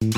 [0.00, 0.10] صباح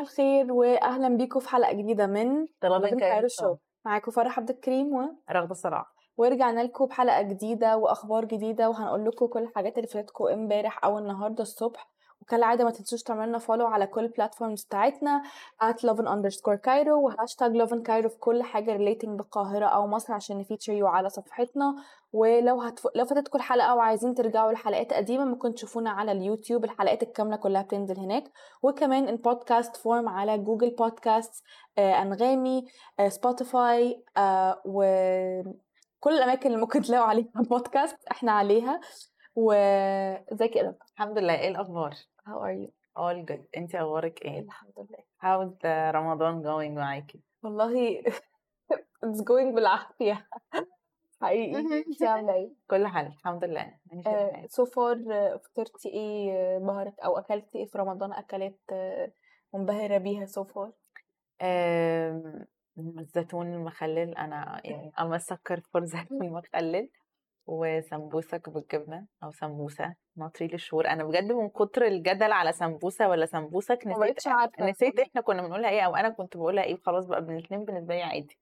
[0.00, 2.88] الخير واهلا بيكم في حلقة جديدة من طلبة
[3.28, 3.42] شو.
[3.42, 5.00] شو معاكم فرح عبد الكريم و...
[5.30, 10.84] رغدة صلاح ورجعنا لكم بحلقة جديدة وأخبار جديدة وهنقول لكم كل الحاجات اللي فاتتكم امبارح
[10.84, 11.92] أو النهارده الصبح.
[12.22, 15.22] وكالعادة ما تنسوش تعملوا لنا فولو على كل البلاتفورمز بتاعتنا
[15.62, 20.12] at lovin underscore Cairo و hashtag lovin Cairo في كل حاجة relating بالقاهرة أو مصر
[20.14, 21.74] عشان ن feature you على صفحتنا.
[22.12, 22.86] ولو هتف...
[22.94, 27.98] لو فاتتكم الحلقة وعايزين ترجعوا لحلقات قديمة ممكن تشوفونا على اليوتيوب الحلقات الكاملة كلها بتنزل
[27.98, 28.24] هناك.
[28.62, 31.44] وكمان in podcast form على Google Podcast
[31.78, 32.64] آه أنغامي
[33.00, 38.80] آه Spotify آه وكل الأماكن اللي ممكن تلاقوا عليها بودكاست إحنا عليها.
[39.36, 41.34] وازيك يا الحمد لله.
[41.34, 41.94] إيه الأخبار؟
[42.26, 42.70] How are you?
[42.96, 43.40] all good.
[43.56, 44.98] انت أخبارك إيه؟ الحمد لله.
[45.22, 48.02] How's the رمضان going معاكي؟ والله
[49.04, 50.28] it's going بالعافية.
[51.22, 51.56] حقيقي.
[51.88, 53.06] انت عاملة إيه؟ كل حال.
[53.06, 53.74] الحمد لله.
[53.92, 54.50] الحال.
[54.50, 54.98] so far
[55.44, 59.12] فطرتي إيه؟ آه، أبهرك أو اكلتي إيه في رمضان؟ اكلات آه،
[59.54, 60.72] منبهرة بيها so far
[61.42, 62.46] آم،
[62.78, 64.14] الزيتون المخلل.
[64.16, 66.88] أنا يعني I'm a sucker for زيتون مخلل
[67.46, 73.78] وسمبوسك بالجبنة أو سمبوسة ناطري للشهور أنا بجد من كتر الجدل على سمبوسة ولا سمبوسك
[73.86, 77.36] نسيت عارفة نسيت إحنا كنا بنقولها إيه أو أنا كنت بقولها إيه خلاص بقى من
[77.36, 78.38] الاثنين بالنسبة لي عادي.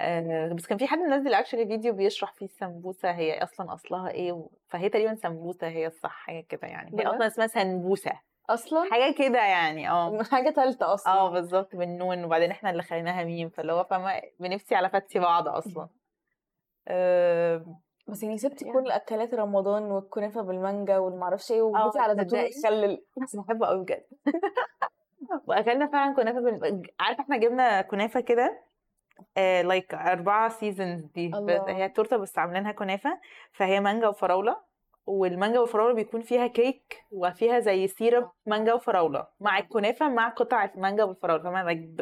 [0.00, 4.46] آه بس كان في حد منزل actually فيديو بيشرح فيه السمبوسة هي أصلا أصلها إيه
[4.68, 7.02] فهي تقريبا سمبوسة هي الصح حاجة كده يعني.
[7.02, 8.12] هي؟ أصلا اسمها سنبوسه
[8.50, 10.22] أصلا؟ حاجة كده يعني آه.
[10.32, 11.12] حاجة تالتة أصلا.
[11.12, 15.48] آه بالظبط بالنون وبعدين إحنا اللي خليناها ميم فاللي هو فاهمة بنفسي على فتي بعض
[15.48, 15.88] أصلا.
[16.88, 18.78] آه بس يعني سبتي يعني.
[18.78, 23.82] كل أكلات رمضان والكنافة بالمانجا والمعرفش إيه وجيتي آه، على زيتون؟ مخلل بس بحبه قوي
[23.82, 24.04] بجد
[25.46, 26.82] وأكلنا فعلا كنافة بال...
[27.00, 28.62] عارفة إحنا جبنا كنافة كده
[29.36, 31.64] like أربعة seasons دي الله.
[31.68, 33.20] هي تورتة بس عاملينها كنافة
[33.52, 34.56] فهي مانجا وفراولة
[35.06, 41.04] والمانجا والفراوله بيكون فيها كيك وفيها زي syrup مانجا وفراولة مع الكنافة مع قطع المانجا
[41.04, 41.96] والفراوله فاهمة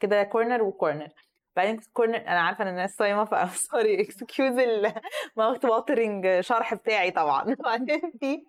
[0.00, 1.08] كده corner و corner
[1.56, 7.10] بعدين corner أنا عارفة إن الناس صايمة فا sorry excuse ال mouth watering شرح بتاعي
[7.10, 7.54] طبعا.
[7.64, 8.42] بعدين في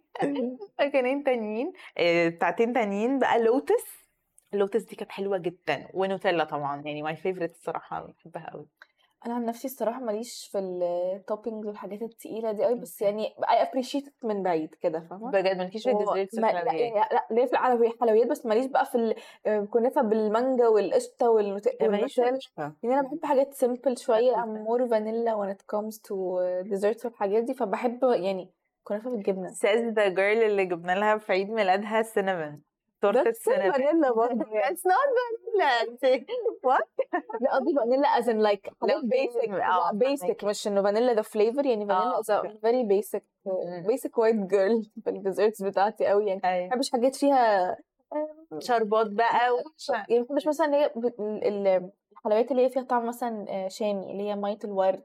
[0.80, 4.06] مكانين تانيين آه، بتاعتين تانيين بقى لوتس
[4.54, 5.88] اللوتس دي كانت حلوة جدا.
[5.94, 8.68] ونوتيلا طبعا يعني my favorite الصراحة بحبها قوي
[9.26, 13.02] أنا عن نفسي الصراحة ماليش في ال toppings والحاجات التقيلة دي قوي بس.
[13.02, 17.00] يعني appreciate it من بعيد كده فاهمة بجد مالكيش في ال desserts ما- لا يعني
[17.12, 19.16] لأ ليه في الحلويات حلويات بس ماليش بقى في
[19.48, 22.74] الكنافه بالمانجا والقشطة والنوتيلا القشطة.
[22.84, 24.66] يعني أنا بحب حاجات simple شوية خفيفة.
[24.66, 26.16] more vanilla when it comes to
[26.72, 28.52] desserts والحاجات دي فبحب يعني
[28.84, 32.75] كنافة بالجبنة says the girl اللي جبنا لها في عيد ميلادها cinnamon
[33.12, 34.44] تورتة cinnamon vanilla برضه.
[34.46, 36.06] It's not vanilla انت
[36.68, 37.06] what
[37.42, 40.46] لا قصدي vanilla as in like لو حاجات basic في- لا آه basic فهماكي.
[40.46, 42.22] مش إنه vanilla the flavor يعني vanilla
[42.64, 43.88] very basic مم.
[43.88, 47.78] basic white girl في ال desserts بتاعتي قوي يعني ما أيوه بحبش حاجات فيها
[48.60, 49.34] شربات بقى.
[49.90, 54.24] يعني ما بحبش مثلا اللي هي الحلويات اللي هي فيها طعم مثلا آه، شامي اللي
[54.24, 55.04] هي مية الورد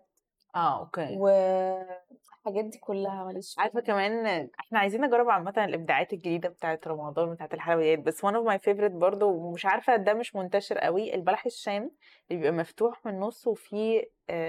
[0.55, 3.63] آه أوكي والحاجات دي كلها ماليش فيها.
[3.65, 4.27] عارفة كمان
[4.61, 8.93] إحنا عايزين نجرب عامة الإبداعات الجديدة بتاعة رمضان بتاعة الحلويات بس one of my favorite
[8.93, 11.83] برضه ومش عارفة ده مش منتشر قوي البلح الشام
[12.31, 14.05] اللي بيبقى مفتوح من النص وفيه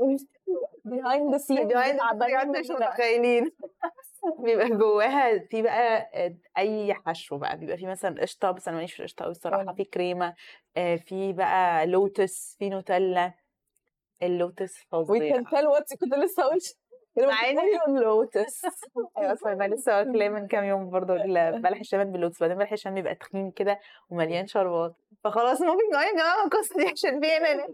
[0.00, 0.22] scenes
[0.88, 1.38] behind the
[1.98, 2.70] تعبانين scenes مش.
[2.70, 3.50] متخيلين
[4.44, 8.92] بيبقى جواها في بقى آه، أي حشو بقى بيبقى في مثلا قشطة بس أنا ماليش
[8.94, 9.74] في القشطة قوي الصراحة.
[9.74, 10.34] في كريمة
[10.76, 13.34] آه، في بقى لوتس في نوتيلا
[14.22, 15.36] اللوتس فظيع.
[15.36, 16.58] can tell كنت لسه أقول
[17.18, 17.34] مع
[17.88, 18.62] اللوتس.
[19.18, 22.94] أيوه أصلا أنا لسه واكلاه من كام يوم برضه البلح الشام باللوتس بعدين بلح الشام
[22.94, 23.78] بيبقى تخين كده
[24.10, 24.94] ومليان شربات.
[25.24, 27.66] فخلاص ممكن نقول يا جماعة القصة دي عشان في هنا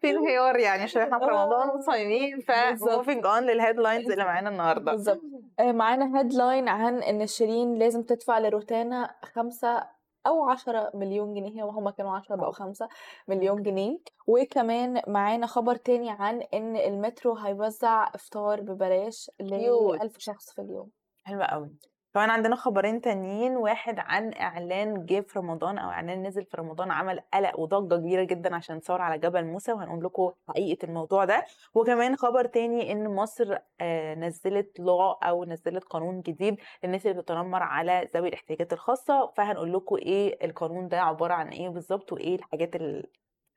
[0.00, 3.06] في انهيار يعني عشان إحنا في رمضان وصايمين ف بالظبط.
[3.06, 4.92] moving on لل headlines اللي معانا النهارده.
[4.92, 5.20] بالظبط.
[5.60, 9.86] آه، معانا هيدلاين عن إن شيرين لازم تدفع لروتانا خمسة
[10.26, 12.88] أو عشرة مليون جنيه وهما كانوا عشرة بقوا خمسة
[13.28, 13.98] مليون جنيه.
[14.26, 19.44] وكمان معانا خبر تاني عن إن المترو هيوزع إفطار ببلاش Cute.
[19.44, 20.90] لألف شخص في اليوم.
[21.24, 21.70] حلوة قوي
[22.14, 26.90] كمان عندنا خبرين تانيين واحد عن إعلان جه في رمضان أو إعلان نزل في رمضان
[26.90, 31.44] عمل قلق وضجة كبيرة جدا عشان صور على جبل موسى وهنقول لكم حقيقة الموضوع ده.
[31.74, 37.62] وكمان خبر تاني إن مصر آه، نزلت لو أو نزلت قانون جديد للناس اللي بتتنمر
[37.62, 39.32] على ذوي الاحتياجات الخاصة.
[39.36, 43.06] فهنقول لكم إيه القانون ده عبارة عن إيه بالظبط وإيه الحاجات اللي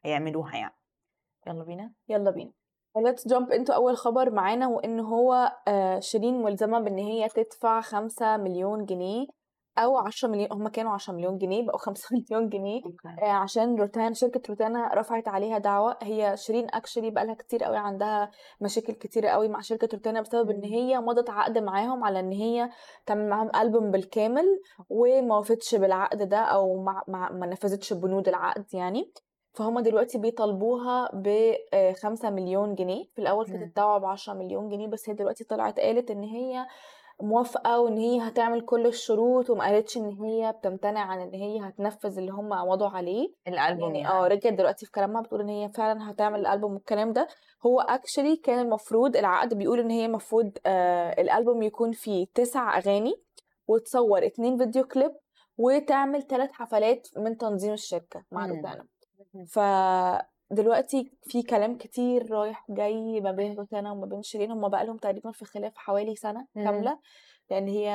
[0.05, 0.75] هيعملوها يعني.
[1.47, 1.93] يلا بينا.
[2.09, 2.64] يلا بينا.
[2.97, 8.37] Let's jump into أول خبر معانا وإن هو آه، شيرين ملزمة بإن هي تدفع خمسة
[8.37, 9.27] مليون جنيه
[9.77, 12.81] أو 10 مليون هم كانوا 10 مليون جنيه بقوا 5 مليون جنيه
[13.23, 15.97] آه، عشان روتانا شركة روتانا رفعت عليها دعوة.
[16.01, 18.31] هي شيرين اكشلي بقالها كتير قوي عندها
[18.61, 20.63] مشاكل كتير قوي مع شركة روتانا بسبب إن مم.
[20.63, 22.69] هي مضت عقد معاهم على إن هي
[23.05, 28.65] تعمل معاهم ألبوم بالكامل وما وفتش بالعقد ده أو مع مع ما نفذتش بنود العقد
[28.73, 29.11] يعني.
[29.55, 31.53] فهم دلوقتي بيطالبوها ب
[32.01, 33.63] 5 مليون جنيه في الأول كانت مم.
[33.63, 36.65] الدعوة ب 10 مليون جنيه بس هي دلوقتي طلعت قالت إن هي
[37.21, 42.17] موافقة وإن هي هتعمل كل الشروط وما قالتش إن هي بتمتنع عن إن هي هتنفذ
[42.17, 45.69] اللي هم وضعوا عليه الألبوم يعني آه يعني رجعت دلوقتي في كلامها بتقول إن هي
[45.69, 47.27] فعلا هتعمل الألبوم والكلام ده
[47.65, 53.13] هو actually كان المفروض العقد بيقول إن هي المفروض آه الألبوم يكون فيه تسع أغاني
[53.67, 55.11] وتصور اتنين فيديو كليب
[55.57, 58.51] وتعمل ثلاث حفلات من تنظيم الشركة مع مم.
[58.55, 58.87] روتانا مم.
[59.47, 65.31] فدلوقتي في كلام كتير رايح جاي ما بين روتانا وما بين شيرين هم بقالهم تقريبا
[65.31, 66.63] في خلاف حوالي سنة مم.
[66.63, 66.99] كاملة
[67.51, 67.89] لأن هي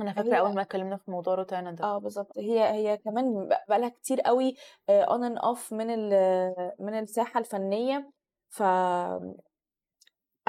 [0.00, 1.84] أنا فاكرة أول ما اتكلمنا في موضوع روتانا ده.
[1.84, 4.54] آه بالظبط هي هي كمان بقى لها كتير قوي
[4.88, 5.86] on and off من
[6.78, 8.10] من الساحة الفنية.
[8.48, 8.62] ف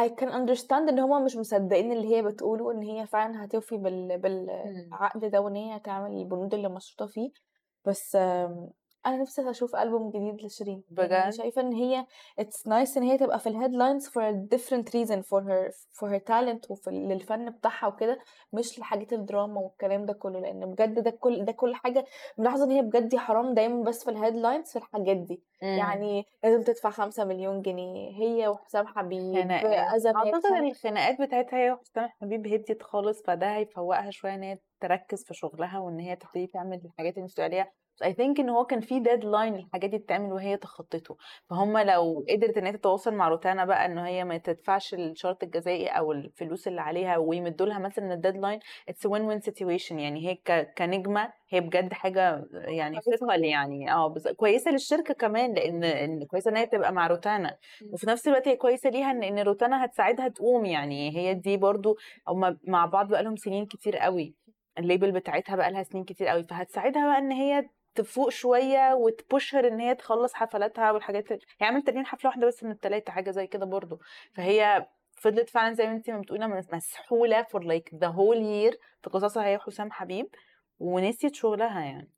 [0.01, 4.17] I can understand إن هما مش مصدقين اللي هي بتقوله إن هي فعلا هتوفي بال.
[4.17, 7.31] بالعقد ده وإن هي هتعمل البنود اللي مشروطة فيه.
[7.85, 8.69] بس آم،
[9.05, 10.83] أنا نفسي أشوف ألبوم جديد لشيرين.
[10.97, 12.05] يعني بجد؟ شايفة إن هي
[12.41, 14.11] it's nice إن هي تبقى في ال headlines a
[14.55, 18.19] different reason for her for her talent وفي للفن بتاعها وكده
[18.53, 20.39] مش لحاجات الدراما والكلام ده كله.
[20.39, 22.05] لأن بجد ده كل ده كل حاجة
[22.37, 25.43] ملاحظة إن هي بجد حرام دايما بس في ال headlines في الحاجات دي.
[25.61, 25.69] مم.
[25.77, 29.35] يعني لازم تدفع خمسة مليون جنيه هي وحسام حبيب
[30.15, 35.33] أعتقد الخناقات بتاعتها هي وحسام حبيب هديت خالص فده هيفوقها شوية إن هي تركز في
[35.33, 39.55] شغلها وإن هي تبتدي تعمل الحاجات اللي بس I think إن هو كان في deadline
[39.55, 41.17] الحاجات دي تتعمل وهي تخطته
[41.49, 45.87] فهم لو قدرت إن هي تتواصل مع روتانا بقى إن هي ما تدفعش الشرط الجزائي
[45.87, 48.59] أو الفلوس اللي عليها ويمدوا لها مثلا ال deadline
[48.89, 50.35] it's win win situation يعني هي
[50.77, 53.91] كنجمة هي بجد حاجة يعني ثقل يعني.
[53.91, 57.57] آه بس كويسة للشركة كمان لأن إن كويسة إن هي تبقى مع روتانا.
[57.93, 61.17] وفي نفس الوقت هي كويسة ليها إن إن روتانا هتساعدها تقوم يعني.
[61.17, 61.97] هي دي برضو
[62.27, 64.35] هم مع بعض بقالهم سنين كتير قوي.
[64.77, 69.14] ال label بتاعتها بقى لها سنين كتير قوي فهتساعدها بقى إن هي تفوق شوية وت
[69.14, 73.11] push ر إن هي تخلص حفلاتها والحاجات هي عملت تقريبا حفلة واحدة بس من الثلاثه
[73.11, 73.99] حاجة زي كده برضو.
[74.33, 78.77] فهي فضلت فعلا زي ما انت ما بتقولي مس- مسحولة for like the whole year
[79.03, 80.27] في قصصها هي وحسام حبيب
[80.79, 82.11] ونسيت شغلها يعني.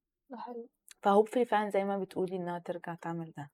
[0.46, 0.70] حلو.
[1.02, 3.50] ف hopefully فعلا زي ما بتقولي إنها ترجع تعمل ده.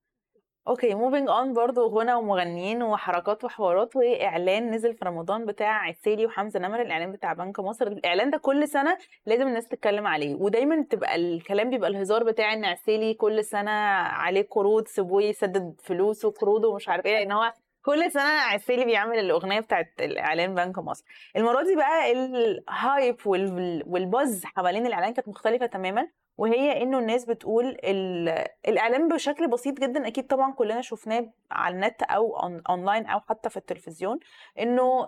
[0.67, 6.59] okay moving on برضو غنى ومغنيين وحركات وحوارات وإعلان نزل في رمضان بتاع عسيلي وحمزة
[6.59, 7.87] نمر الإعلان بتاع بنك مصر.
[7.87, 12.65] الإعلان ده كل سنة لازم الناس تتكلم عليه ودايما بتبقى الكلام بيبقى الهزار بتاع إن
[12.65, 17.53] عسيلي كل سنة عليه قروض سيبوه يسدد فلوسه قروضه ومش عارف إيه لأن هو
[17.85, 21.05] كل سنة عسيلي بيعمل الأغنية بتاعت الإعلان بنك مصر.
[21.35, 26.07] المرة دي بقى ال hype وال- وال buzz حوالين الإعلان كانت مختلفة تماما.
[26.41, 32.03] وهي إنه الناس بتقول ال- الاعلان بشكل بسيط جدا أكيد طبعا كلنا شفناه على النت
[32.03, 32.37] أو
[32.69, 34.19] اونلاين أو حتى في التلفزيون
[34.59, 35.07] إنه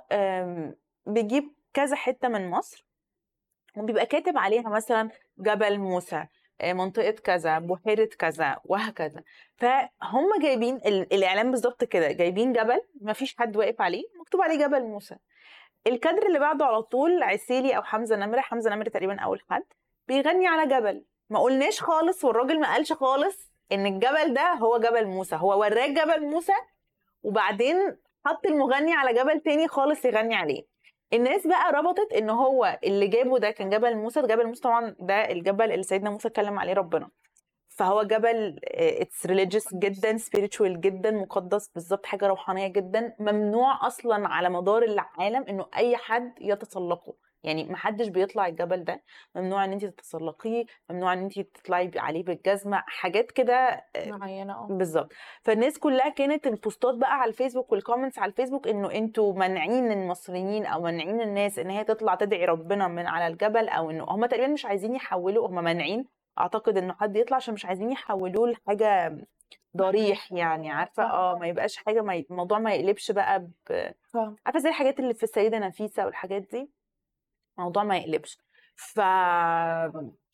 [1.06, 2.85] بيجيب كذا حتة من مصر
[3.77, 6.25] وبيبقى كاتب عليها مثلا جبل موسى
[6.62, 9.24] آه، منطقة كذا بحيرة كذا وهكذا.
[9.57, 14.65] فهم جايبين ال- الإعلان بالظبط كده جايبين جبل ما فيش حد واقف عليه مكتوب عليه
[14.68, 15.15] جبل موسى.
[15.88, 19.63] الكادر اللي بعده على طول عسيلي أو حمزة نمرة حمزة نمرة تقريبا أول حد
[20.07, 21.06] بيغني على جبل.
[21.30, 25.90] ما قلناش خالص والراجل ما قالش خالص إن الجبل ده هو جبل موسى هو وراك
[25.90, 26.54] جبل موسى
[27.24, 30.64] وبعدين حط المغني على جبل تاني خالص يغني عليه.
[31.14, 35.31] الناس بقى ربطت إن هو اللي جابه ده كان جبل موسى جبل موسى طبعا ده
[35.31, 37.09] الجبل اللي سيدنا موسى اتكلم عليه ربنا.
[37.69, 44.50] فهو جبل it's religious جدا spiritual جدا مقدس بالظبط حاجة روحانية جدا ممنوع أصلا على
[44.50, 47.14] مدار العالم إنه أي حد يتسلقه.
[47.44, 49.04] يعني محدش بيطلع الجبل ده
[49.35, 54.68] ممنوع إن انت تتسلقيه ممنوع إن انت تطلعي عليه بالجزمة حاجات كده معينة آه.
[54.69, 59.92] بالظبط فالناس كلها كانت البوستات بقى على الفيسبوك وال comments على الفيسبوك إنه أنتوا مانعين
[59.92, 64.26] المصريين أو مانعين الناس إن هي تطلع تدعي ربنا من على الجبل أو إنه هم
[64.26, 66.06] تقريبا مش عايزين يحولوا هم مانعين
[66.40, 69.18] أعتقد إنه حد يطلع عشان مش عايزين يحولوه لحاجة
[69.78, 72.26] ضريح يعني عارفة؟ آه ما يبقاش حاجة ما ي...
[72.31, 73.92] الموضوع ما يقلبش بقى ب...
[74.45, 76.69] عارفة زي الحاجات اللي في السيدة نفيسة والحاجات دي؟
[77.57, 78.38] الموضوع ما يقلبش.
[78.76, 79.00] ف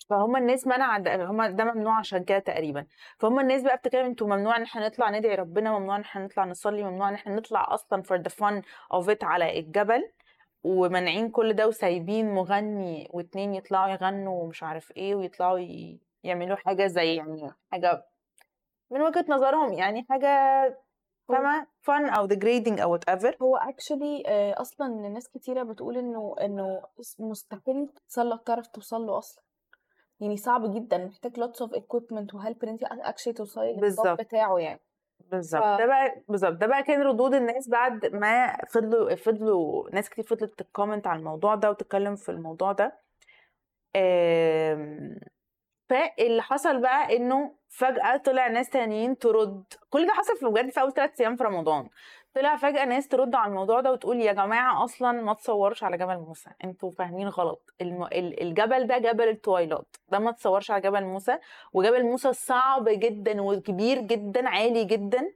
[0.09, 2.85] فهم الناس منع هم ده ممنوع عشان كده تقريبا.
[3.19, 6.45] فهم الناس بقى بتتكلم أنتوا ممنوع إن إحنا نطلع ندعي ربنا ممنوع إن إحنا نطلع
[6.45, 10.11] نصلي ممنوع إن إحنا نطلع أصلا for the fun of it على الجبل
[10.63, 15.99] ومانعين كل ده وسايبين مغني واتنين يطلعوا يغنوا ومش عارف إيه ويطلعوا ي...
[16.23, 18.05] يعملوا حاجة زي يعني حاجة
[18.91, 20.27] من وجهة نظرهم يعني حاجة
[21.29, 23.33] فاهمة؟ fun أو degrading أو whatever.
[23.41, 24.23] هو actually
[24.57, 26.81] أصلا ناس كتيرة بتقول إنه إنه
[27.19, 29.43] مستحيل تتسلق تعرف توصل له أصلا.
[30.19, 34.19] يعني صعب جدا محتاج lots of equipment و help إن انت actually توصلي بالظبط.
[34.21, 34.79] بتاعه يعني.
[35.31, 35.63] بالظبط.
[35.63, 36.53] ف- ده بقى بالظبط.
[36.53, 41.19] ده بقى كان ردود الناس بعد ما فضلوا فضلوا ناس كتير فضلت ت comment على
[41.19, 42.99] الموضوع ده وتتكلم في الموضوع ده.
[43.95, 45.19] آم،
[45.89, 49.63] فاللي حصل بقى إنه فجأة طلع ناس تانيين ترد.
[49.89, 51.89] كل ده حصل في بجد في أول ثلاث أيام في رمضان.
[52.33, 56.17] طلع فجأة ناس ترد على الموضوع ده وتقول يا جماعة أصلا ما تصورش على جبل
[56.17, 56.49] موسى.
[56.63, 57.73] أنتوا فاهمين غلط.
[57.81, 58.03] الم...
[58.03, 59.95] ال- الجبل ده جبل التويلات.
[60.09, 61.37] ده ما تصورش على جبل موسى.
[61.73, 65.31] وجبل موسى صعب جدا وكبير جدا عالي جدا.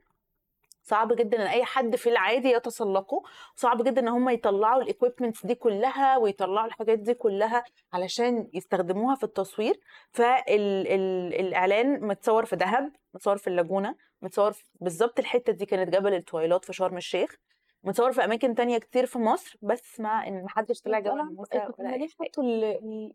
[0.84, 3.22] صعب جدا إن أي حد في العادي يتسلقه
[3.56, 9.24] صعب جدا إن هم يطلعوا الايكويبمنتس دي كلها ويطلعوا الحاجات دي كلها علشان يستخدموها في
[9.24, 9.80] التصوير.
[10.12, 16.72] فالاعلان متصور في دهب متصور في اللاجونة متصور بالظبط الحتة دي كانت جبل التويلات في
[16.72, 17.36] شرم الشيخ.
[17.84, 21.96] متصور في أماكن تانية كتير في مصر بس مع إن محدش طلع جبل موسى ولا
[21.96, 22.08] ليه.
[22.20, 23.12] حطوا ال- ال-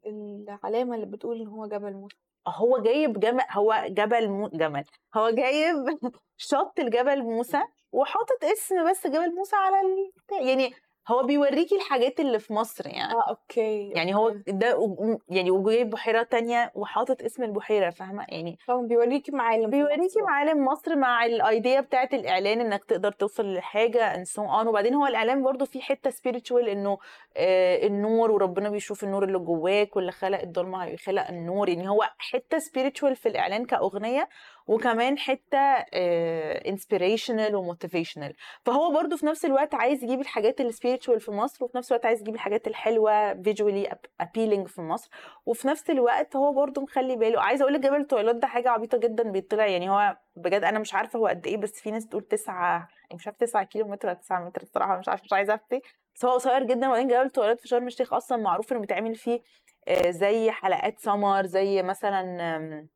[0.50, 2.16] العلامة اللي بتقول إن هو جبل موسى.
[2.48, 4.48] هو جايب جمل هو جبل مو...
[4.48, 4.84] جمل.
[5.16, 5.76] هو جايب
[6.38, 7.62] شط الجبل موسى
[7.92, 10.12] وحاطط اسم بس جبل موسى على ال...
[10.48, 10.74] يعني
[11.10, 14.30] هو بيوريكي الحاجات اللي في مصر يعني آه okay يعني هو.
[14.48, 14.96] ده
[15.30, 20.24] يعني وجايب بحيرة تانية وحاطط اسم البحيرة فاهمة يعني فهو بيوريكي معالم في بيوريكي مصر.
[20.24, 24.94] معالم مصر مع ال idea بتاعت الإعلان إنك تقدر توصل لحاجة and so on وبعدين
[24.94, 26.98] هو الإعلان برضو فيه حتة spiritual إنه
[27.38, 32.58] آه النور وربنا بيشوف النور اللي جواك واللي خلق الضلمه هيخلق النور يعني هو حتة
[32.60, 34.30] spiritual في الإعلان كأغنية
[34.70, 35.58] وكمان حتة
[35.94, 38.34] آه inspirational و motivational.
[38.66, 42.06] فهو برضو في نفس الوقت عايز يجيب الحاجات ال spiritual في مصر وفي نفس الوقت
[42.06, 43.88] عايز يجيب الحاجات الحلوة visually
[44.24, 45.10] appealing في مصر.
[45.46, 48.98] وفي نفس الوقت هو برضو مخلي باله عايزه أقول لك جبل التويلات ده حاجة عبيطة
[48.98, 49.66] جدا بيطلع.
[49.68, 53.16] يعني هو بجد أنا مش عارفة هو قد إيه بس في ناس تقول تسعة يعني
[53.16, 55.82] مش عارفة 9 كيلو متر ولا 9 متر الصراحة مش عارفة مش عايزة أفتي.
[56.16, 56.88] بس هو قصير جدا.
[56.88, 59.42] وبعدين جبل التويلات في شرم الشيخ أصلا معروف إنه بيتعمل فيه
[59.88, 62.88] آه، زي حلقات سمر زي مثلا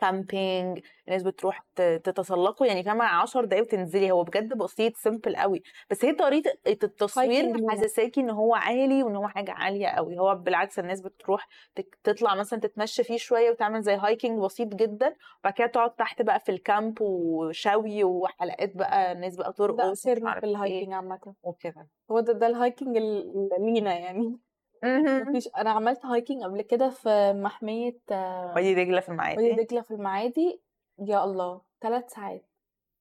[0.00, 4.10] camping الناس بتروح تتسلقوا يعني فاهمة؟ 10 دقايق وتنزلي.
[4.10, 5.62] هو بجد بسيط simple قوي.
[5.90, 7.62] بس هي طريقة التصوير.
[7.62, 10.18] محسساكي إن هو عالي وإن هو حاجة عالية قوي.
[10.18, 11.48] هو بالعكس الناس بتروح
[12.04, 15.16] تطلع مثلا تتمشى فيه شوية وتعمل زي hiking بسيط جدا.
[15.40, 20.06] وبعد كده تقعد تحت بقى في ال camp وشوي وحلقات بقى الناس بقى ده ترقص
[20.06, 21.34] عارف في ال hiking عامة.
[21.42, 21.88] وكده.
[22.10, 22.98] هو ده ده ال hiking
[23.60, 24.38] لينا يعني.
[24.84, 29.80] مفيش أنا عملت hiking قبل كده في محمية آه، وادي دجلة في وادي المعادي دجلة
[29.82, 30.62] في المعادي.
[30.98, 32.46] يا الله ثلاث ساعات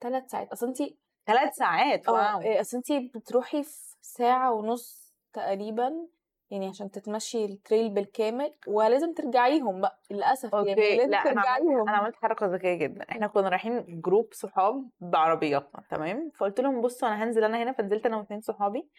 [0.02, 0.52] ثلاث ساعات.
[0.52, 2.42] أصل انتي ثلاث ساعات آه wow.
[2.42, 6.08] إيه، أصل انتي بتروحي في ساعة ونص تقريبا
[6.52, 11.42] يعني عشان تتمشي ال trail بالكامل ولازم ترجعيهم بقى للأسف يعني okay لازم لأ أنا
[11.42, 11.90] عملت ترجعيهم.
[11.90, 13.06] أنا عملت حركة ذكية جدا.
[13.12, 18.06] إحنا كنا رايحين group صحاب بعربياتنا تمام؟ فقلت لهم بصوا أنا هنزل أنا هنا فنزلت
[18.06, 18.90] أنا واثنين صحابي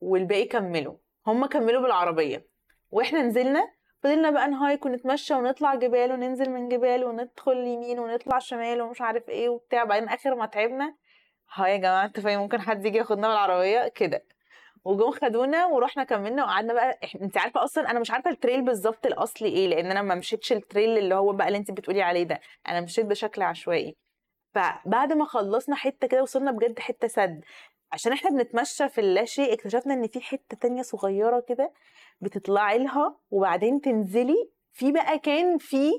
[0.00, 0.94] والباقي كملوا.
[1.26, 2.46] هم كملوا بالعربية.
[2.90, 3.68] وإحنا نزلنا
[4.02, 9.00] فضلنا بقى ن hike ونتمشى ونطلع جبال وننزل من جبال وندخل يمين ونطلع شمال ومش
[9.00, 9.84] عارف إيه وبتاع.
[9.84, 10.94] بعدين آخر ما تعبنا
[11.54, 14.24] ها يا جماعة أنتوا فاهمين ممكن حد يجي ياخدنا بالعربية؟ كده.
[14.84, 16.98] وجم خدونا ورحنا كملنا وقعدنا بقى.
[17.22, 20.52] انت عارفة أصلا أنا مش عارفة ال trail بالظبط الأصلي إيه لأن أنا ما مشيتش
[20.52, 22.40] ال trail اللي هو بقى اللي انت بتقولي عليه ده.
[22.68, 23.96] أنا مشيت بشكل عشوائي.
[24.54, 27.44] فبعد ما خلصنا حتة كده وصلنا بجد حتة سد.
[27.92, 31.72] عشان إحنا بنتمشى في اللاشيء اكتشفنا إن في حتة تانية صغيرة كده
[32.20, 35.90] بتطلعي لها وبعدين تنزلي في بقى كان في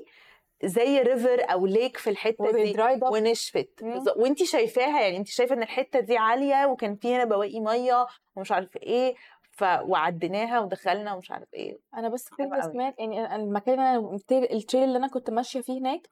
[0.64, 2.72] زي river أو lake في الحتة دي
[3.12, 3.82] ونشفت.
[4.16, 8.52] وانتي شايفاها يعني انتي شايفة إن الحتة دي عالية وكان في هنا بواقي مية ومش
[8.52, 9.14] عارف إيه
[9.58, 12.62] ف وعديناها ودخلنا ومش عارف إيه أنا بس قوي.
[12.62, 14.16] سمعت يعني المكان اللي أنا
[14.52, 16.08] ال trail اللي أنا كنت ماشية فيه هناك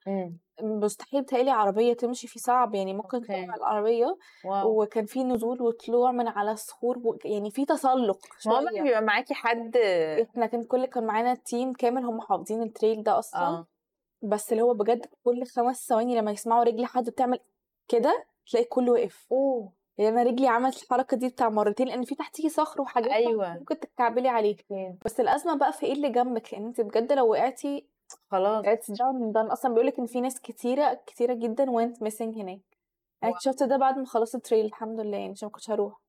[0.62, 3.26] مستحيل تهيألي عربية تمشي فيه صعب يعني ممكن okay.
[3.46, 4.82] تقع العربية wow.
[4.82, 7.16] وكان في نزول وطلوع من على الصخور و...
[7.24, 8.82] يعني في تسلق ماما شوية.
[8.82, 9.76] بيبقى معاكي حد
[10.22, 13.66] إحنا كان كل كان معانا team كامل هم حافظين ال trail ده أصلا آه.
[14.22, 17.38] بس اللي هو بجد كل خمس ثواني لما يسمعوا رجل حد بتعمل
[17.88, 19.26] كده تلاقي كله وقف.
[19.32, 19.72] أوه.
[19.98, 23.54] يعني أنا رجلي عملت الحركة دي بتاع مرتين لأن في تحتيكي صخر وحاجات أيوة.
[23.54, 24.56] ممكن تتكعبلي عليه
[25.04, 27.86] بس الأزمة بقى في إيه اللي جنبك؟ لأن انت بجد لو وقعتي
[28.30, 28.64] خلاص.
[28.66, 32.60] it's done done أصلا بيقولك إن في ناس كتيرة كتيرة جدا went missing هناك.
[33.24, 36.00] أنا اكتشفت ده بعد ما خلصت ال trail الحمد لله يعني عشان ما كنتش هروح.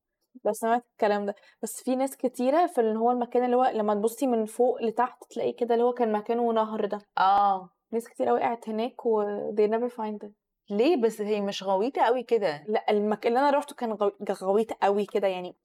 [0.44, 1.34] بس سمعت الكلام ده.
[1.62, 5.24] بس في ناس كتيرة في اللي هو المكان اللي هو لما تبصي من فوق لتحت
[5.30, 6.98] تلاقي كده اللي هو كان مكانه نهر ده.
[7.18, 7.70] آه.
[7.92, 10.32] ناس كتيرة وقعت هناك و they never find it.
[10.70, 14.72] ليه بس هي مش غويطة قوي كده؟ لأ المكان اللي أنا روحته كان غو- غويط
[14.72, 15.56] قوي كده يعني.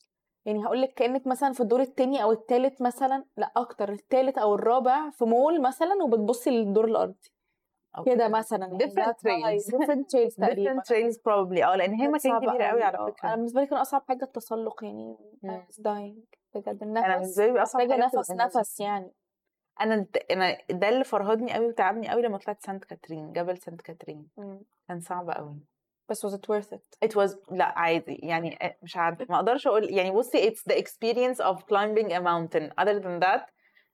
[0.45, 4.55] يعني هقول لك كأنك مثلا في الدور التاني أو التالت مثلا لأ أكتر التالت أو
[4.55, 7.31] الرابع في مول مثلا وبتبصي للدور الأرضي.
[8.05, 9.65] كده مثلا يعني different trails.
[9.71, 10.81] different trails تقريبا.
[10.81, 11.63] different trails probably.
[11.63, 13.05] آه لأن هي مكان كبير قوي على آه.
[13.11, 13.27] فكرة.
[13.27, 15.17] أنا بالنسبة لي كان أصعب حاجة التسلق يعني.
[15.17, 15.61] I مم.
[15.69, 16.83] was dying بجد.
[16.83, 18.31] أنا النفس بالنسبة لي أصعب حاجة نفس.
[18.31, 19.11] نفس يعني.
[19.81, 24.27] أنا أنا ده اللي فرهدني قوي وتعبني قوي لما طلعت سانت كاترين جبل سانت كاترين.
[24.93, 25.59] كان صعب قوي
[26.09, 28.19] بس was it worth it it was لأ عادي.
[28.23, 29.25] يعني آه، مش عارفة.
[29.29, 32.83] ما أقدرش أقول يعني بصي it's the experience of climbing a mountain.
[32.83, 33.51] Other than that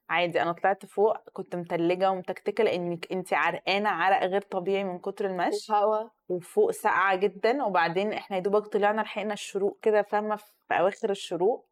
[0.10, 0.42] عادي.
[0.42, 5.74] أنا طلعت فوق كنت متلجة ومتكتكة لأنك انت عرقانة عرق غير طبيعي من كتر المشي.
[5.74, 7.64] هوا وفوق ساقعة جدا.
[7.64, 11.70] وبعدين إحنا يا دوبك طلعنا لحقنا الشروق كده فاهمة؟ في أواخر الشروق.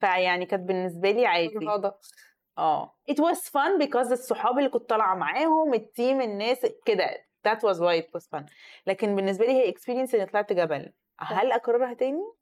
[0.00, 1.68] فيعني كانت بالنسبة لي عادي.
[2.58, 2.94] آه.
[3.10, 7.25] It was fun because الصحاب اللي كنت طالعة معاهم التيم الناس كده.
[7.48, 8.44] That was why it was fun
[8.86, 10.92] لكن بالنسبة لي هي experience إني طلعت جبل.
[11.18, 12.32] هل أكررها تاني؟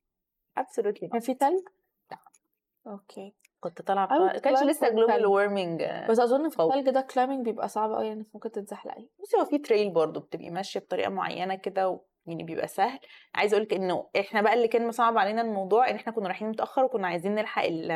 [0.61, 1.62] Absolutely كان في تلج؟
[2.11, 2.18] لا.
[2.87, 3.34] okay.
[3.61, 5.25] كنت طالعة بقى- كانش لسه global تلج.
[5.25, 6.75] warming بس أظن في فوق.
[6.75, 10.50] التلج ده climbing بيبقى صعب قوي يعني ممكن تتزحلقي بصي هو في trail برضه بتبقي
[10.50, 12.00] ماشية بطريقة معينة كده و...
[12.26, 12.99] يعني بيبقى سهل.
[13.34, 16.49] عايزة أقول لك إنه إحنا بقى اللي كان مصعب علينا الموضوع إن إحنا كنا رايحين
[16.49, 17.90] متأخر وكنا عايزين نلحق ال...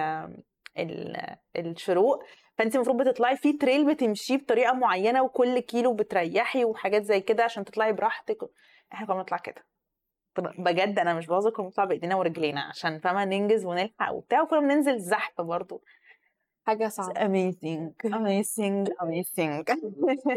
[0.78, 1.16] ال...
[1.56, 2.22] الشروق.
[2.58, 7.64] فانت المفروض بتطلعي في trail بتمشيه بطريقة معينة وكل كيلو بتريحي وحاجات زي كده عشان
[7.64, 8.38] تطلعي براحتك.
[8.92, 9.66] إحنا كنا بنطلع كده.
[10.58, 14.98] بجد أنا مش بهزر كنا بنطلع بإيدينا ورجلينا عشان فاهمة ننجز ونلحق وبتاع وكنا بننزل
[14.98, 15.82] زحف برضه
[16.68, 17.12] حاجة صعبة.
[17.20, 17.82] amazing.
[18.12, 18.76] Amazing.
[19.04, 19.64] Amazing.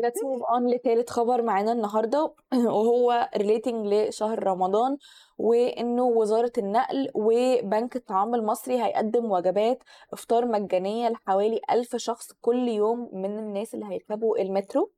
[0.04, 2.34] Let's move on لتالت خبر معانا النهارده.
[2.76, 4.98] وهو relating لشهر رمضان
[5.38, 9.84] وإنه وزارة النقل وبنك الطعام المصري هيقدم وجبات
[10.14, 14.92] إفطار مجانية لحوالي ألف شخص كل يوم من الناس اللي هيركبوا المترو.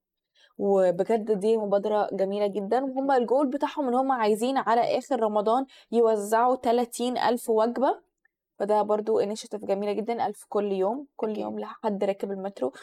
[0.58, 2.84] وبجد دي مبادرة جميلة جدا.
[2.84, 8.13] وهم الجول بتاعهم إن هم عايزين على آخر رمضان يوزعوا 30 ألف وجبة.
[8.60, 11.42] فده برضو initiative جميلة جدا ألف كل يوم كل أكيد.
[11.44, 12.74] يوم لحد راكب المترو.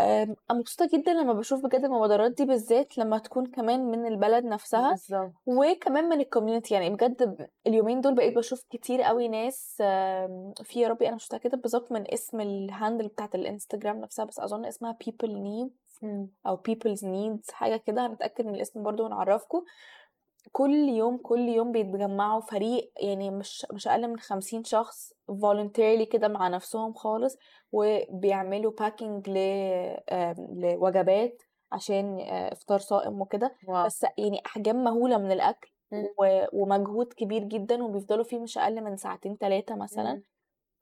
[0.00, 4.44] أم، أنا مبسوطة جدا لما بشوف بجد المبادرات دي بالذات لما تكون كمان من البلد
[4.44, 5.32] نفسها بالظبط.
[5.46, 9.74] وكمان من ال community يعني بجد ب- اليومين دول بقيت بشوف كتير قوي ناس
[10.62, 14.40] في يا ربي أنا مش متاكده بالظبط من اسم ال handle بتاعت الإنستجرام نفسها بس
[14.40, 16.04] أظن اسمها people needs
[16.46, 19.62] أو people's needs حاجة كده هنتاكد من الاسم برضو ونعرفكم
[20.52, 26.28] كل يوم كل يوم بيتجمعوا فريق يعني مش مش أقل من خمسين شخص voluntarily كده
[26.28, 27.36] مع نفسهم خالص
[27.72, 29.28] وبيعملوا باكينج
[30.52, 31.42] لوجبات
[31.72, 33.56] عشان آه، إفطار صائم وكده.
[33.86, 35.72] بس يعني أحجام مهولة من الأكل
[36.52, 40.22] ومجهود كبير جدا وبيفضلوا فيه مش أقل من ساعتين ثلاثة مثلا.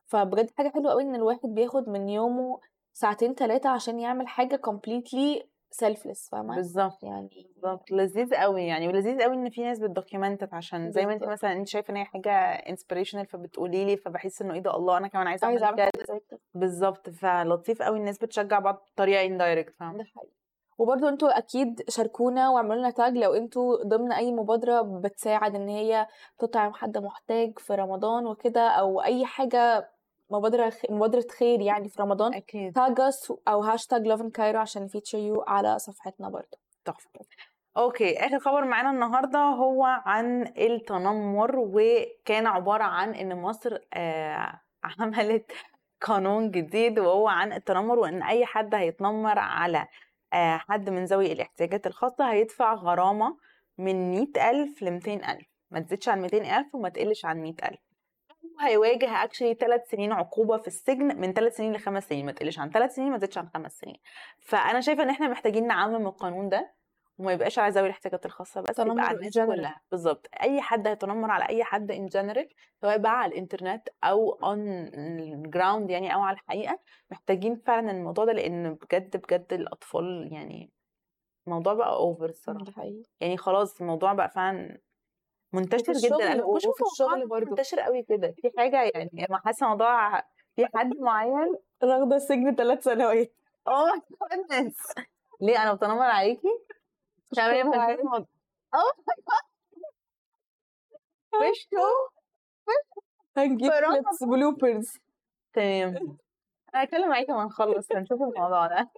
[0.06, 2.60] فبجد حاجة حلوة قوي إن الواحد بياخد من يومه
[2.94, 5.42] ساعتين ثلاثة عشان يعمل حاجة completely
[5.82, 10.54] selfless فاهمة؟ بالظبط يعني بالظبط لذيذ قوي يعني ولذيذ قوي إن في ناس بت document
[10.54, 11.24] عشان زي ما انت.
[11.24, 15.08] مثلا انت شايفة إن هي حاجة inspirational فبتقولي لي فبحس إنه إيه ده الله أنا
[15.08, 16.40] كمان عايزة أعمل كده.
[16.54, 20.32] بالظبط فلطيف قوي الناس بتشجع بعض بطريقة indirect فاهمة؟ ده حقيقي.
[20.78, 26.06] وبرضو أنتوا أكيد شاركونا واعملوا لنا tag لو أنتوا ضمن أي مبادرة بتساعد إن هي
[26.38, 29.90] تطعم حد محتاج في رمضان وكده أو أي حاجة
[30.30, 32.34] مبادرة خ- مبادرة خير يعني في رمضان.
[32.34, 32.72] أكيد.
[32.72, 32.94] tag
[33.48, 36.56] أو hashtag Lovin Cairo عشان feature you على صفحتنا برضو.
[36.84, 37.10] تحفة.
[37.76, 44.60] okay آخر خبر معانا النهارده هو عن التنمر وكان عبارة عن إن مصر آه
[45.00, 45.52] عملت
[46.00, 49.86] قانون جديد وهو عن التنمر وإن أي حد هيتنمر على
[50.32, 53.36] آه حد من ذوي الاحتياجات الخاصة هيدفع غرامة
[53.78, 57.78] من 100000 ل 200000 ما تزيدش عن 200000 وما تقلش عن 100000
[58.60, 62.70] هيواجه actually ثلاث سنين عقوبة في السجن من ثلاث سنين لخمس سنين ما تقلش عن
[62.70, 63.96] ثلاث سنين ما تزيدش عن خمس سنين.
[64.40, 66.74] فأنا شايفة إن إحنا محتاجين نعمم القانون ده
[67.18, 69.38] وما يبقاش على ذوي الاحتياجات الخاصة بس تنمر يبقى على الناس.
[69.38, 69.80] كلها.
[69.90, 72.48] بالظبط أي حد هيتنمر على أي حد in general
[72.80, 74.90] سواء بقى على الإنترنت أو on
[75.50, 76.78] ground يعني أو على الحقيقة
[77.10, 80.70] محتاجين فعلا الموضوع ده لأن بجد بجد الأطفال يعني
[81.46, 82.84] الموضوع بقى over الصراحة.
[83.20, 84.78] يعني خلاص الموضوع بقى فعلا
[85.54, 86.32] منتشر جدا.
[86.32, 87.50] أنا بشوف الشغل برضو.
[87.50, 88.34] منتشر قوي كده.
[88.42, 90.20] في حاجة يعني أنا حاسة موضوع
[90.56, 93.32] في حد معين رغدة السجن ثلاث سنوات
[93.66, 94.76] my goodness
[95.40, 96.48] ليه؟ أنا بتنمر عليكي؟
[97.36, 97.98] تمام جاد
[101.34, 101.86] وشه.
[103.36, 103.70] هنجيب.
[103.70, 104.92] clips bloopers
[105.54, 106.16] تمام.
[106.74, 108.90] أنا هتكلم معاكي لما نخلص هنشوف الموضوع ده.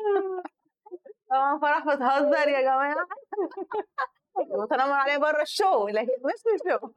[1.30, 2.96] طبعا فرح بتهزر يا جماعة.
[4.66, 6.88] بتنمر عليا بره ال show لكن مش في ال show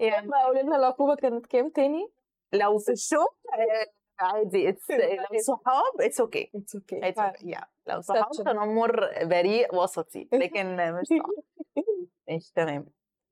[0.00, 2.08] يعني ما قولي لنا العقوبة كانت كام تاني؟
[2.52, 3.86] لو في ال show آه،
[4.20, 6.96] عادي it's لو صحاب it's okay it's okay
[7.42, 8.30] يا لو صحاب.
[8.44, 11.84] تنمر بريء وسطي لكن مش صعب.
[12.28, 12.86] ماشي تمام.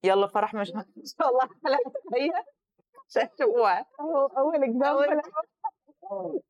[0.05, 2.44] يلا فرح مش إن شاء الله الحلقة الجايه
[3.09, 3.87] عشان تشوفوها
[4.38, 5.21] أول example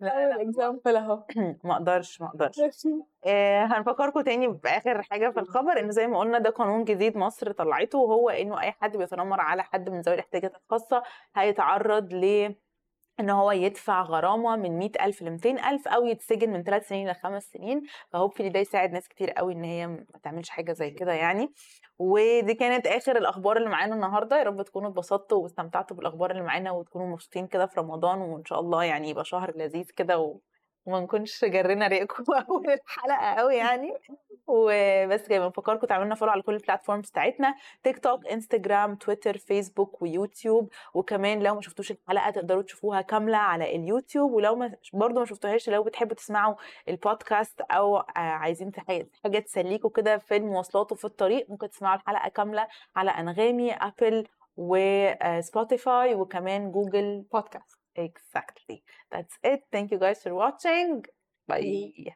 [0.01, 1.25] لا أول لا اكزامبل أهو.
[1.65, 2.57] ما أقدرش ما أقدرش.
[3.27, 7.53] آه، هنفكركم تاني بآخر حاجة في الخبر انه زي ما قلنا ده قانون جديد مصر
[7.53, 11.03] طلعته وهو إنه أي حد بيتنمر على حد من ذوي الاحتياجات الخاصة
[11.37, 12.55] هيتعرض ل
[13.21, 17.45] إن هو يدفع غرامة من 100000 ل 200000 أو يتسجن من 3 سنين ل 5
[17.53, 17.83] سنين.
[18.13, 21.53] فهوبفلي ده يساعد ناس كتير قوي إن هي ما تعملش حاجة زي كده يعني.
[21.99, 24.39] ودي كانت آخر الأخبار اللي معانا النهارده.
[24.39, 28.19] يا رب تكونوا اتبسطتوا واستمتعتوا بالأخبار اللي معانا وتكونوا مبسوطين كده في رمضان.
[28.19, 30.41] وإن شاء الله يعني يبقى شهر لذيذ كده و...
[30.87, 33.93] وما نكونش جرينا ريقكم أول الحلقة قوي يعني.
[34.51, 40.03] وبس كده بنفكركم تعملوا follow على كل ال platforms بتاعتنا تيك توك انستجرام تويتر فيسبوك
[40.03, 45.27] ويوتيوب وكمان لو ما شفتوش الحلقة تقدروا تشوفوها كاملة على اليوتيوب ولو ما برضه ما
[45.27, 46.55] شفتوهاش لو بتحبوا تسمعوا
[46.89, 48.73] البودكاست أو آه، عايزين
[49.25, 56.15] حاجة تسليكوا كده في المواصلات وفي الطريق ممكن تسمعوا الحلقة كاملة على أنغامي ابل وسبوتيفاي
[56.15, 58.83] وكمان جوجل بودكاست exactly.
[59.11, 59.61] That's it.
[59.73, 61.05] Thank you guys for watching.
[61.49, 62.15] Bye.